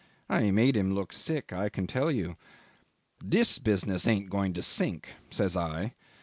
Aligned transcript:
I 0.31 0.49
made 0.49 0.75
him 0.77 0.95
look 0.95 1.13
sick, 1.13 1.53
I 1.53 1.69
can 1.69 1.85
tell 1.85 2.09
you. 2.11 2.35
'This 3.23 3.59
business 3.59 4.07
ain't 4.07 4.31
going 4.31 4.51
to 4.53 4.63
sink,' 4.63 5.09
says 5.29 5.55
I. 5.55 5.93